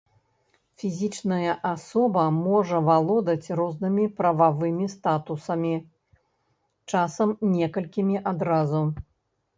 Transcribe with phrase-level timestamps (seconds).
[0.83, 5.75] Фізічная асоба можа валодаць рознымі прававымі статусамі,
[6.95, 8.81] часам некалькімі адразу.